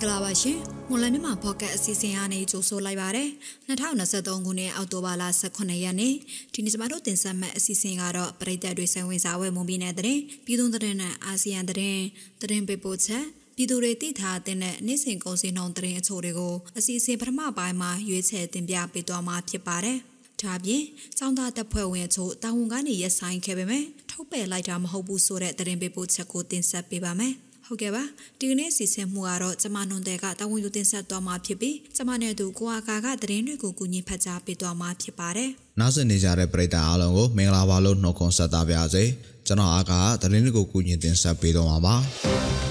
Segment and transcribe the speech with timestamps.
[0.00, 0.58] င်္ဂလာပါရှင်
[0.88, 3.24] မွန်လမြန်မာပေါ့ကတ်အစီအစဉ်အနေကြိုဆိုလိုက်ပါရစေ
[3.68, 6.14] 2023ခုနှစ်အောက်တိုဘာလ18ရက်နေ့
[6.52, 13.24] ဒီနေ့ကျမတို့တင်ဆက်မဲ့အစီအစဉ်ကတော့ပြည်သက်တွေဆိုင်ဝင်စားဝဲမွန်ပြည်နယ်တဲ့ပြည်သူတဲ့နဲ့အာဆီယံတဲ့တဲ့ပေပို့ချက်
[13.56, 19.98] ပြည်သူတွေတည်ထားတဲ့နေ့စဉ်ကုန်စည်နှုန်းတဲ့အချို့တွေကိုအစီအစဉ်ပထမပိုင်းမှာရွေးချယ်တင်ပြပေးသွားမှာဖြစ်ပါတယ်
[20.42, 20.82] ဒါပြင်
[21.18, 27.34] ចောင်းသားတပ်ဖွဲ့ဝင်အချို့တာဝန်ကနေရက်ဆိုင်ခဲ့ပေမဲ့ထုတ်ပယ်လိုက်တာမဟုတ်ဘူးဆိုတဲ့သတင်းပေးပို့ချက်ကိုတင်ဆက်ပေးပါမယ်။
[27.72, 28.04] ဟုတ်ကဲ့ပါ
[28.40, 39.04] ဒီကနေ့စီစဉ်မှုကတော့ကျမနွန်တဲ့ကတာဝန်ယူတင်ဆက်သွားမှာဖြစ်ပြီးကျမနဲ့သူကိုအာကာကသတင်းတွေကိုကူညီဖတ်ကြားပေးသွားမှာဖြစ်ပါတယ်နောက်ဆက်နေကြတဲ့ပရိသတ်အားလုံးကိုမင်္ဂလာပါလို့နှုတ်ခွန်းဆက်တာပါစေ
[39.46, 42.69] ကျွန်တော်အာကာကသတင်းတွေကိုကူညီတင်ဆက်ပေးသွားမှာပါ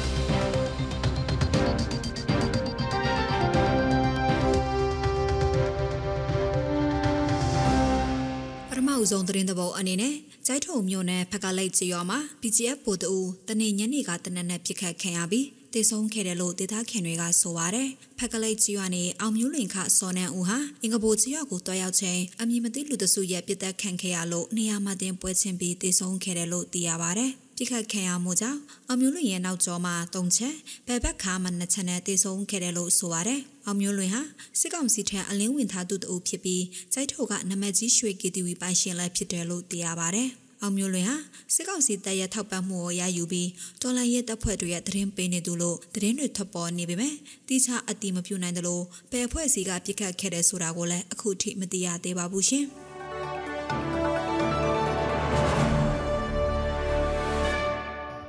[9.06, 10.16] အဆုံးသတင်းတပုတ်အနေနဲ့
[10.48, 30.56] ကျိုက်ထုံမြို့နယ်ဖက်ကလိတ်ကြီးရွာမှာ PGF ပိုတူတနေ့ညနေကတနက်နဲ့ပြစ်ခတ်ခံရပြီးတေဆုံးခဲ့တယ်လို့ဒေသခံတွေကဆိုပါတယ်။ဖက်ကလိတ်ကြီးရွာနေအောင်မျိုးလွင်ခစောနန်ဦးဟာအင်္ဂဘိုကြီးရွာကိုတွားရောက်ချိန်အမည်မသိလူတစုရဲ့ပြစ်တက်ခံခဲ့ရလို့နေရာမှာတင်ပွဲချင်းပြီးတေဆုံးခဲ့တယ်လို့သိရပါတယ်။ ပြစ်ခတ်ခံရမှုကြောင့်အောင်မျိုးလွင်ရဲ့နောက်ကျောမှာ၃ချက်
[30.88, 34.22] ဘယ်ဘက်ခါမှနှစ်ချက်နဲ့တေဆုံးခဲ့တယ်လို့ဆိုပါတယ်။အောင်မျိုးလွင်ဟာ
[34.60, 40.30] စစ်ကောင်စီထံအလင်းဝင်ထားသူတဦးဖြစ်ပြီးစိုက်ထုတ်ကနမကြီးရွှေကီတီဝီပိုင်ရှင်လည်းဖြစ်တယ်လို့သိရပါတယ်။
[40.62, 41.16] အောင်မျိုးလွင်ဟာ
[41.56, 43.50] စစ်ကောင်စီတပ်ရဲ့ထောက်ပံ့မှုကိုရယူပြီး
[43.82, 47.14] တော်လိုင်းရဲ့တပ်ဖွဲ့တွေရဲ့သတင်းပေးနေသူလို့သတင်းတွေထွက်ပေါ်နေပေမဲ့
[47.48, 52.68] တိကျအတိမပြုနိုင်တယ်လို့ပယ်ဖွဲ့စီကပြစ်ခတ်ခဲ့တယ်ဆိုတာကိုလည်းအခုထိမသိရသေးပါဘူးရှင်။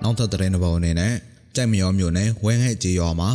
[0.03, 1.15] နောက်ထပ်သတင်းတစ်ပုဒ်အနေနဲ့
[1.55, 3.31] ကြိုက်မရောမျိုးနဲ့ဝဲဟဲ့ကြေးရွာမှာ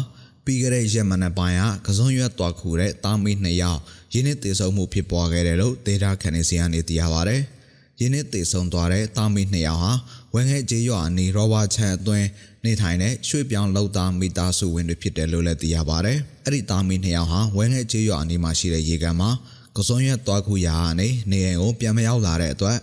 [0.46, 3.80] ပြီးခဲ့တဲ့ရက်မနက်ပိုင်းကကစုံရွက်တွားခူတဲ့တာမီနှစ်ယောက်
[4.14, 7.38] ရင်းနှီးတည်ဆုံမှုဖြစ်ပွားခဲ့တယ်လို့ဒေတာခန်နေစီကနေသိရပါဗျ။
[8.00, 9.92] ရင်းနှီးတည်ဆုံသွားတဲ့တာမီနှစ်ယောက်ဟာ
[10.34, 12.28] ဝဲဟဲ့ကြေးရွာအနီးရောဘာချန်အတွင်း
[12.66, 16.14] နေထိုင်တဲ့ရွှေပြောင်းလောက်သားမိသားစုဝင်တွေဖြစ်တယ်လို့လည်းသိရပါဗျ။
[16.46, 19.30] အဲ့ဒီတာမီနှစ်ယောက်ဟာဝဲဟဲ့ကြေးရွာအနီးမှာရှိတဲ့ရေကန်မှာ
[19.78, 22.78] ကစုံရွက်တွားခူရာကနေနေအိမ်ကိုပြန်မရောက်လာတဲ့အတွက်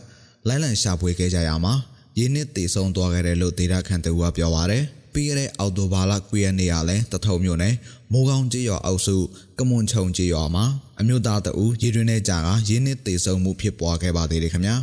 [0.49, 1.75] လိုင်းလံရှာဖွေခဲ့ကြရမှာ
[2.19, 4.85] ရင်းနှစ်တည်ဆုံသွားခဲ့တယ်လို့ဒေတာခန်တူကပြောပါရယ်
[5.15, 7.75] ပြီးခဲ့တဲ့အောက်တိုဘာလ9ရက်နေ့ကလည်းတထုံမြို့နယ်
[8.13, 9.17] မိုးကောင်းကျေးရွာအောက်စု
[9.59, 10.65] ကမွန်ချုံကျေးရွာမှာ
[11.01, 14.77] အမျိုးသားတအူရေတွင်းနဲ့ကြာကရင်းနှစ်တည်ဆုံမှုဖြစ်ပွားခဲ့ပါသေးတယ်ခင်ဗျာ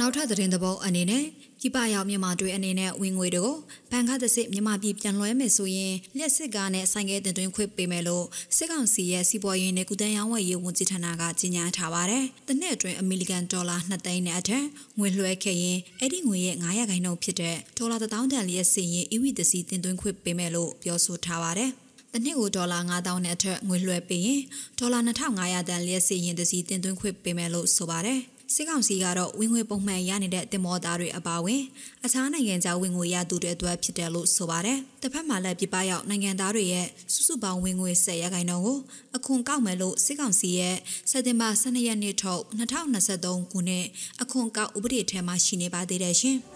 [0.00, 1.24] နောက်ထပ်သတင်းသဘောအနေနဲ့
[1.60, 3.56] ပြပရောက်မြန်မာတွေအနေနဲ့ဝင်ငွေတွေကို
[3.90, 8.24] ဘဏ်ကသစ်မြန်မာပြည်ပြန်လွှဲမယ်ဆိုရင်လျှက်စစ်ကားနဲ့ဆိုင်ကဲတင်သွင်းခွင့်ပေးမယ်လို့
[8.56, 14.64] စစ်ကောင်စီရဲ့စီးပွားရေးနဲ့ကုသရေးဝယ်ရေးဝန်ကြီးဌာနကကြေညာထားပါတယ်။တစ်နှစ်အတွင်းအမေရိကန်ဒေါ်လာ2သိန်းနဲ့အထက်
[14.98, 21.70] ငွေလွှဲခဲ့ရင်အဲ့ဒီငွေရဲ့900ခိုင်နှုန်းဖြစ်တဲ့ဒေါ်လာ1000တန်လျှက်စစ်ရင်အီဝီတစီတင်သွင်းခွင့်ပေးမယ်လို့ပြောဆိုထားပါတယ်။
[22.12, 24.40] တစ်နှစ်ကိုဒေါ်လာ9000နဲ့အထက်ငွေလွှဲပေးရင်
[24.78, 28.20] ဒေါ်လာ2500တန်လျှက်စစ်ရင်တစီတင်သွင်းခွင့်ပေးမယ်လို့ဆိုပါတယ်။
[28.56, 31.62] စစ်ကောင်စီကတော့ဝင်ငွေပုံမှန်ရနေတဲ့တင်မောသားတွေအပါအဝင်
[32.04, 38.78] အခြားနိုင်ငံခြားဝင်ငွေရသူတွေအတွက်ဖြစ်တယ်လို့ဆိုပါတယ်။တစ်ဖက်မှာလည်းပြပရောက်နိုင်ငံသားတွေရဲ့စုစုပေါင်းဝင်ငွေ10ရာခိုင်နှုန်းကို
[39.16, 40.76] အခွန်ကောက်မယ်လို့စစ်ကောင်စီရဲ့
[41.10, 43.84] စက်တင်ဘာ12ရက်နေ့ထုတ်2023ခုနှစ်
[44.22, 46.38] အခွန်ကောက်ဥပဒေထဲမှာရှိနေပါသေးတယ်ရှင်။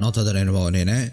[0.00, 1.04] နောက်ထပ်တဲ့ဘောအနေနဲ့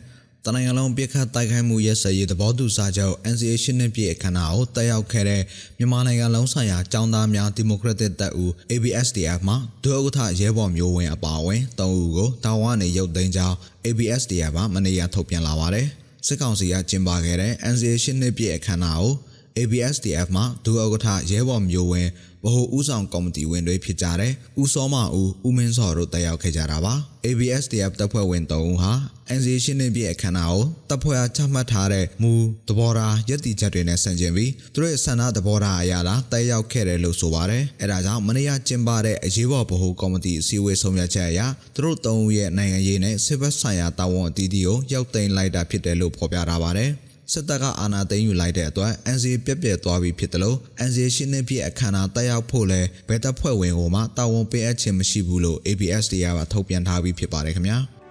[0.47, 5.41] တနင်္ဂနွေလုံးပြစ်ခတ်တိုက်ခိုက်မှုရဲစရေးသဘောတူစာချုပ် NCA ရှင်းနှစ်ပြည့်အခမ်းအနားကိုတက်ရောက်ခဲ့တဲ့
[5.77, 13.55] မြန်မာနိုင်ငံလုံးဆိုင်ရာចောင်းသားများဒီမိုကရက်တစ်တပ်ဦး ABSDF မှဒုဥက္ကဋ္ဌရဲဘော်မျိုးဝင်းအပါအဝင်၃ဦးကိုတာဝန်နဲ့ရုပ်သိမ်းကြောင်း
[13.85, 15.87] ABSDF ကမနေ့ကထုတ်ပြန်လာပါတယ်။
[16.27, 19.13] စစ်ကောင်စီကကျင်းပခဲ့တဲ့ NCA ရှင်းနှစ်ပြည့်အခမ်းအနားကို
[19.61, 22.09] ABSDF မှဒုဥက္ကဋ္ဌရဲဘော်မျိုးဝင်း
[22.43, 26.93] ဗဟိုဦးဆောင်ကော်မတီဝင်တွေဖြစ်ကြတဲ့ဦးစောမဦးဦးမင်းစောတို့တက်ရောက်ခဲ့ကြတာပါ
[27.25, 28.93] ABSDF တပ်ဖွဲ့ဝင်3ဦးဟာ
[29.37, 32.33] NCA ရှင်းနေပြည့်အခမ်းအနားကိုတပ်ဖွဲ့အားချမှတ်ထားတဲ့မူ
[32.67, 41.41] သဘောထားရည်တည်ချက်တွေနဲ့ဆန့်ကျင်ပြီးသူတို့ရဲ့ဆန္ဒသဘောထားအရာလာတက်ရောက်ခဲ့တယ်လို့ဆိုပါတယ်အဲဒါကြောင့်မနေ့ကကျင်းပတဲ့အရေးပေါ်ဗဟိုကော်မတီအစည်းအဝေးဆုံးဖြတ်ချက်အရ
[41.75, 46.91] သူတို့3ဦးရဲ့နိုင်ငံရေးနဲ့စစ်ဘက်ဆိုင်ရာတာဝန်အသီးသီးကိုရောက်သိမ်းလိုက်တာဖြစ်တယ်လို့ဖော်ပြထားပါတယ်
[47.31, 57.79] စစ်တပ်ကအာဏာသိမ်းယူလိုက်တဲ့အတွက် NCA ပြက်ပြက်သွားပြီဖြစ်တယ်လို့ NCA ရှင်းနေပြည့်အခမ်းအနားတက်ရောက်ဖို့လဲဘယ်တပ်ဖွဲ့ဝင်ကိုမှတာဝန်ပေးအပ်ခြင်းမရှိဘူးလို့ ABSDR ကထုတ်ပြန်ထားပြီးဖြစ်ပါတယ်ခင်ဗျာ။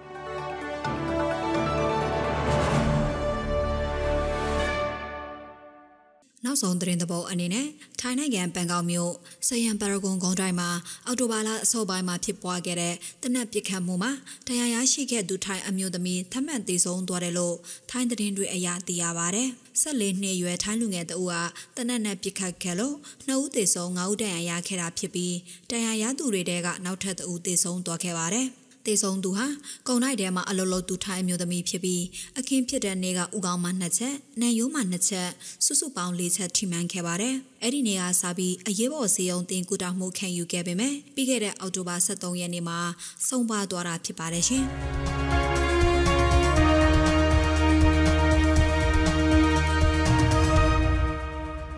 [6.53, 7.67] နောက်ဆုံးသတင်းသဘောအနေနဲ့
[7.99, 9.11] ထိုင်းနိုင်ငံဘန်ကောက်မြို့
[9.47, 10.69] ဆယံပါရဂွန်ဂုံတိုင်းမှာ
[11.05, 14.11] အော်တိုဘာလအစောပိုင်းမှာဖြစ်ပွားခဲ့တဲ့တနက်ပစ်ခတ်မှုမှာ
[14.47, 17.55] တရားရရှိခဲ့သူထိုင်းအမျိုးသမီးထပ်မံသေဆုံးသွားတယ်လို့
[17.91, 19.43] ထိုင်းသတင်းတွေအရသိရပါဗျ။
[19.81, 21.33] ဆက်လေးနှစ်ရွယ်ထိုင်းလူငယ်တဦးက
[21.77, 22.95] တနက်နဲ့ပစ်ခတ်ခဲ့လို့
[23.27, 25.35] နှစ်ဦးသေဆုံးငါးဦးတရားရခဲ့တာဖြစ်ပြီး
[25.69, 28.49] တရားရသူတွေတဲကနောက်ထပ်တဦးသေဆုံးသွားခဲ့ပါတယ်။
[28.85, 29.47] တေဆုံသူဟာ
[29.87, 32.03] ကုံနိုင်ထဲမှာအလုလုသူထိုင်မျိုးသမီးဖြစ်ပြီး
[32.39, 35.29] အခင်းဖြစ်တဲ့နေ့ကဥကောင်းမှနှစ်ချက်၊နံရိုးမှနှစ်ချက်
[35.65, 42.79] စုစုပေါင်း၄ချက်ထိမှန်ခဲ့ပါတယ်။အဲ့ဒီနေ့ကစပြီးအရေးပေါ်စီယုံတင်ကူတာမှုခံယူခဲ့ပေမဲ့ပြီးခဲ့တဲ့အောက်တိုဘာ23ရက်နေ့မှာ
[43.27, 44.65] ဆုံးပါသွားတာဖြစ်ပါတယ်ရှင်။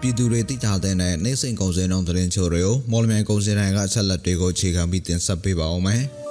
[0.01, 6.03] ပြည်သူတွေသိထားတဲ့နိုင်စိန်ကုန်စည်နှုန်းသတင်းချို့တွေကိုမော်လမြိုင်ကုန်စည်တိုင်းကအချက်လက်တွေကိုအခြေခံပြီးတင်ဆက်ပေးပါဦးမယ်။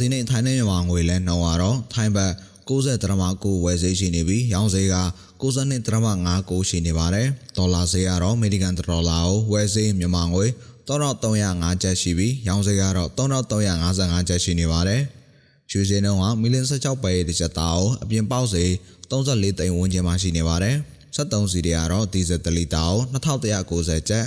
[0.00, 2.32] ဒီနေ့ထိုင်းနဲ့မြန်မာငွေလဲနှောင်းရတော့ထိုင်းဘတ်
[2.68, 4.96] 90ဒရမ9ဝယ်ဈေးရှိနေပြီးရောင်းဈေးက
[5.42, 10.46] 92ဒရမ9ကိုရှိနေပါတယ်။ဒေါ်လာဈေးကတော့အမေရိကန်ဒေါ်လာကိုဝယ်ဈေးမြန်မာငွေ
[10.88, 15.02] 3305ကျပ်ရှိပြီးရောင်းဈေးကတော့3355ကျပ်ရှိနေပါတယ်။
[15.70, 18.70] ရွှေဈေးနှုန်းကမီလီ16ပဲတစ်ချက်သားကိုအပြင်ပေါက်ဈေး
[19.10, 20.76] 34သိန်းဝန်းကျင်မှာရှိနေပါတယ်။
[21.16, 24.26] 73စီတွေကတော့ဒီဇယ်1လီတာကို2190ကျပ်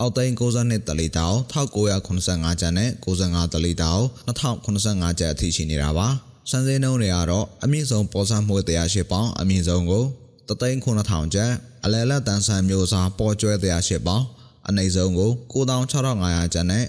[0.00, 1.26] အောက်သိန်း62တလီတာ
[1.74, 6.08] ကို1985ကျပ်နဲ့95တလီတာကို2085ကျပ်အထိရှိနေတာပါ
[6.50, 10.04] စံစင်းနှုန်းတွေကတော့အမြင့်ဆုံးပေါ်ဆမှု108ပေါင်အမြင့်ဆုံးကို
[10.48, 11.52] 39000ကျပ်
[11.84, 14.24] အလဲလက်တန်းဆန်မျိုးစားပေါ်ကျွဲ108ပေါင်
[14.68, 16.84] အနိမ့်ဆုံးကို9600ကျပ်နဲ့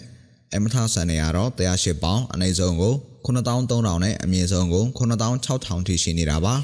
[0.55, 2.93] အမထဆန်တွေကတော့108ပေါင်အနိမ့်ဆုံးကို
[3.25, 6.55] 9300နဲ့အမြင့်ဆုံးကို9600ထိရှိနေတာပါ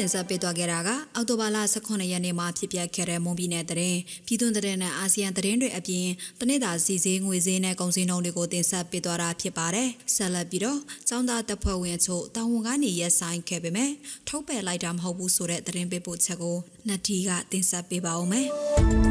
[0.00, 6.06] တင်ဆက်ပေးသွားခဲ့တာကအောက်တိုဘာလ18ရက်နေ့မှာဖြစ်ပျက်ခဲ့တဲ့မွန်ပြည်နယ်တရင်ပြည်တွင်းတရင်နဲ့အာဆီယံတရင်တွေအပြင်
[6.40, 13.90] တနေ့တာစီစည်းငွေစည်းနဲ့ကုန်စည်နှုန်းတွေကိုတင်ဆက်ပေးသွားတာဖြစ်ပါတယ်။ဆက်လက်ပြီးတော့ចောင်းသားတပ်ဖွဲ့ဝင်အချို့တာဝန်ကနေရက်ဆိုင်ခဲ့ပေမဲ့
[14.28, 16.56] ထုတ်ပယ်လိုက်တာမဟုတ်ဘူးဆိုတဲ့တရင်ပေးပို့ချက်ကို
[16.86, 18.48] နှတ်ထီကတင်ဆက်ပေးပါဦးမယ်။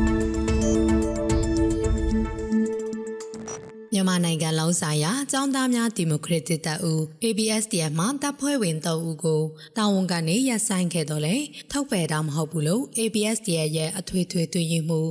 [4.09, 9.41] မြန်မာနိုင်ငံလုံးဆိုင်ရာចောင်းသားများဒီမိုကရက်တစ်တပ်ဦး ABSDF မှတပ်ဖွဲ့ဝင်3ဦးကို
[9.77, 11.35] တာဝန်ကနေရပ်ဆိုင်းခဲ့တော့လေ
[11.71, 15.01] ထောက်ပယ်တာမဟုတ်ဘူးလို့ ABSDF ရဲ့အထွေထွေတွင်ရင်မှု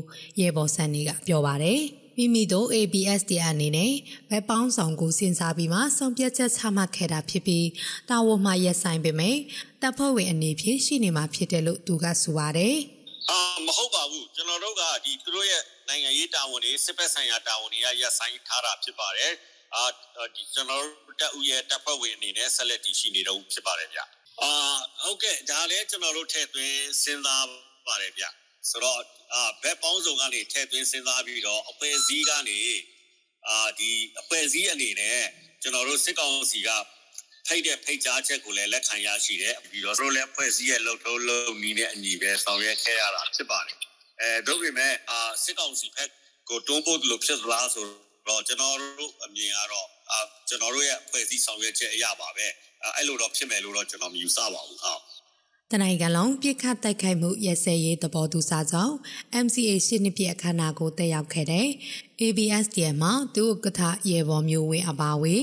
[0.40, 1.80] ရေပေါ်ဆန်နေကပြောပါတယ်
[2.16, 3.92] မိမိတို့ ABSDF အနေနဲ့
[4.30, 7.66] ဘက်ပေါင်းဆောင်ကိုစဉ်းစားပြီးမှဆုံးဖြတ်ချက်ချမှတ်ခဲ့တာဖြစ်ပြီး
[8.10, 9.36] တာဝန်မှရပ်ဆိုင်ပေမဲ့
[9.82, 12.76] တပ်ဖွဲ့ဝင်အနေဖြင့်ရှိနေမှာဖြစ်တယ်လို့သူကဆိုပါတယ်။
[13.30, 19.32] အာမဟုတ်ပါဘူးကျွန်တော်တို့ကဒီသူတို့ရဲ့ နိုင်ငံရေးတာဝန်တွေစစ်ဘက်ဆိုင်ရာတာဝန်တွေကရပ်ဆိုင်းထားတာဖြစ်ပါတယ်
[19.74, 19.84] အာ
[20.36, 24.00] ဒီကျွန်တော်တို့တပ်ဦးရဲ့တပ်ဖွဲ့ဝင်အနေနဲ့ဆက်လက်တည်ရှိနေတော့ဖြစ်ပါတယ်ဗျ
[24.42, 24.52] အာ
[25.02, 27.46] ဟုတ်ကဲ့ဒါလည်းကျွန်တော်တို့ထည့်သွင်းစဉ်းစား
[27.86, 28.24] ပါတယ်ဗျ
[28.70, 28.98] ဆိုတော့
[29.34, 32.60] အာဘက်ပေါင်းစုံကနေထည့်သွင်းစဉ်းစားပြီးတော့အဖွဲ့အစည်းကနေ
[33.48, 33.90] အာဒီ
[34.20, 35.20] အဖွဲ့အစည်းအနေနဲ့
[35.62, 36.70] ကျွန်တော်တို့စစ်ကောင်စီက
[37.46, 43.87] ဖိတ်တဲ့ဖိတ်ကြားချက်ကိုလည်းလက်ခံရရှိတယ်ပြီးတော့တို့လည်းဖွဲ့စည်းရဲ့လှုပ်ထုံးလုံးနီးနဲ့အညီပဲဆောင်ရွက်ခဲ့ရတာဖြစ်ပါတယ်
[44.22, 46.10] အဲတို့ပေမဲ့အာစစ်ကောင်စီဘက်
[46.48, 47.84] ကိုတွန်းပို့လို့ဖြစ်သလားဆို
[48.28, 50.18] တော့ကျွန်တော်တို့အမြင်ကတော့အာ
[50.48, 52.46] ကျွန်တော်တို့ရဲ့ဖွဲ့စည်းဆောင်ရွက်ချက်အရာပါပဲ
[52.96, 55.02] အဲ့လိုတော့ဖြစ်မယ်လို့တော့ကျွန်တော်မယူဆပါဘူးဟုတ်
[55.72, 58.94] တနိုင်ငံလုံးပြစ်ခတ်တိုက်ခိုက်မှုရစဲရေးသဘောတူစာကြောင့်
[59.44, 61.66] MCA ရှစ်နှစ်ပြည့်အခမ်းအနားကိုတက်ရောက်ခဲ့တဲ့
[62.20, 65.36] ABSDM မှာသူ့ဥက္ကဋ္ဌရေဘော်မျိုးဝင်းအပါဝေ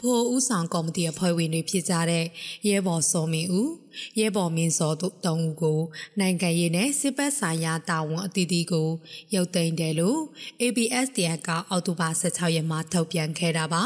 [0.00, 2.24] ဖိုဦးဆောင်ကော်မတီအဖွဲ့ဝင်တွေဖြစ်ကြတဲ့
[2.66, 3.70] ရေဘော်စောမင်းဦး
[4.18, 5.80] ရဲဘော်မင်းစောတို့တုံးဦးကို
[6.20, 8.88] နိုင်ငံရေးနဲ့စစ်ပတ်ဆိုင်ရာတာဝန်အသီးသီးကို
[9.34, 10.20] ရုပ်သိမ်းတယ်လို့
[10.62, 13.84] ABSDF ကအောက်တိုဘာ16ရက်မှာထုတ်ပြန်ခဲ့တာပါ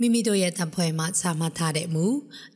[0.00, 2.06] မိမိတို့ရဲ့တံဖွဲမှာစာမှတ်ထားတဲ့မူ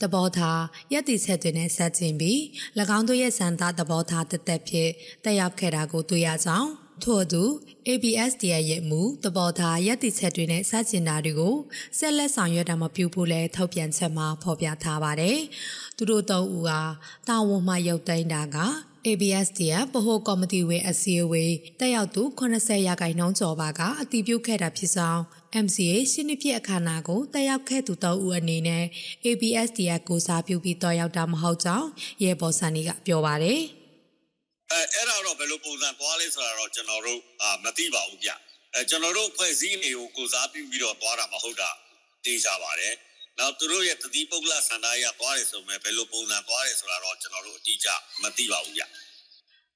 [0.03, 0.63] တဘောထား
[0.93, 2.39] ရက်တိချက်တွေနဲ့ဆက်ကျင်ပြီး၎
[2.97, 4.91] င်းတို့ရဲ့စံသားတဘောထားတသက်ဖြစ်
[5.25, 6.71] တက်ရောက်ခဲ့တာကိုတွေ့ရကြောင်း
[7.05, 7.44] ထို့အတူ
[7.89, 11.55] ABSDF ရဲ့မူတဘောထားရက်တိချက်တွေနဲ့စကျင်တာတွေကို
[11.99, 15.39] ဆက်လက်ဆောင်ရွက်တာမပြုဖို့လဲထုတ်ပြန်ချက်မှာဖော်ပြထားပါတယ်။
[15.96, 16.81] သူတို့သုံးဦးဟာ
[17.29, 18.58] တာဝန်မှရုပ်သိမ်းတာက
[19.06, 25.22] ABSDF ဗဟိုကော်မတီဝင်အစည်းအဝေးတက်ရောက်သူ80ရာခိုင်နှုန်းကျော်ပါကအတည်ပြုခဲ့တာဖြစ်ကြောင်း
[25.65, 28.84] MCA ရှင်းနှစ်ပြည့်အခမ်းအနားကိုတက်ရောက်ခဲ့သူတောဦးအနေနဲ့
[29.25, 31.89] ABSDF ကိုစားပြုပြီးတော်ရောက်တာမဟုတ်ကြောင်း
[32.22, 33.81] ရဲဘော်ဆန်နီကပြောပါတယ်
[34.72, 38.31] အဲအဲ့ဒါတော့ဘယ်လိုပုံစံသွားလဲဆိုတာတော့ကျွန်တော်တို့အာမသိပါဘူးဗျ
[38.74, 41.70] အဲကျွန်တော်တို့ဖွဲ့စည်းနေကိုကိုစားပြုပြီးတော့သွားတာမဟုတ်တာ
[42.24, 42.94] သိကြပါတယ်
[43.38, 47.88] နောက်သူတို့ရဲ့တတိပုဂ္ဂလစန္ဒာရသွားတယ်ဆိုမဲ့ဘယ်လိုပုံစံသွားတယ်ဆိုတာတော့ကျွန်တော်တို့အတိအကျ
[48.22, 48.82] မသိပါဘူးဗျ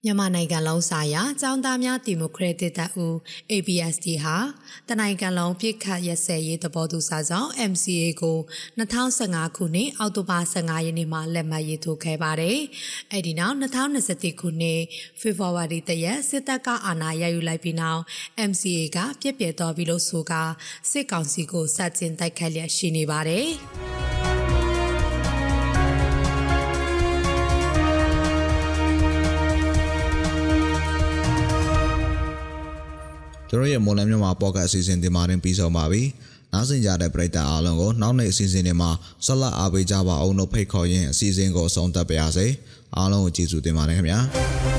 [0.08, 3.14] မြန်မာနိုင်ငံလုံးဆိုင်ရာចောင်းသားများဒီမိုကရက်တစ်တပ်ဦး
[3.52, 4.36] ABSD ဟာ
[4.88, 8.38] တနိုင်ငံလုံးပြစ်ခတ်ရက်စဲရေးသဘောတူစာဆောင် MCA ကို
[8.78, 12.58] 2015ခုနှစ်အောက်တိုဘာ15ရက်နေ့မှာလက်မှတ်ရေးထိုးခဲ့ပါတယ်။
[13.12, 14.80] အဲဒီနောက်2021ခုနှစ်
[15.20, 18.02] ဖေဖော်ဝါရီတရက်စစ်တပ်ကအာဏာရယူလိုက်ပြီးနောက်
[18.50, 20.42] MCA ကပြည့်ပြည့်တော်ပြီလို့ဆိုကာ
[20.90, 23.48] စစ်ကောင်စီကိုစတင်တိုက်ခိုက်လျက်ရှိနေပါတယ်။
[33.50, 36.02] ကျွန်တော်ရဲ့မော်လမြိုင်မှာပေါ့ကတ်အစီအစဉ်ဒီမှာတင်ပြီးဆုံးပါပြီ
[36.52, 38.90] နားဆင်ကြတဲ့ပရိသတ်အားလုံးကိုနောက်နေ့အစီအစဉ်တွေမှာ
[39.26, 42.46] ဆက်လက်အားပေးကြပါအောင်လို့ဖိတ်ခေါ်ရင်းအစီအစဉ်ကိုအဆုံးသတ်ပါရစေ
[42.96, 44.75] အားလုံးကိုကျေးဇူးတင်ပါတယ်ခင်ဗျာ